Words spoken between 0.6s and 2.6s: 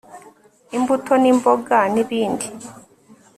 imbuto ni mboga nibindi